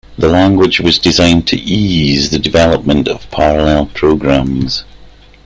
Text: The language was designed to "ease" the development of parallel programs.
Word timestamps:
The 0.17 0.27
language 0.27 0.79
was 0.81 0.97
designed 0.97 1.45
to 1.49 1.55
"ease" 1.57 2.31
the 2.31 2.39
development 2.39 3.07
of 3.07 3.29
parallel 3.29 3.85
programs. 3.85 4.83